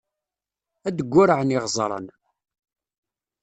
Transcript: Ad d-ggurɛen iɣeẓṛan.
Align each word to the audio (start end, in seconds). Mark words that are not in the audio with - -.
Ad 0.87 0.93
d-ggurɛen 0.97 1.55
iɣeẓṛan. 1.55 2.05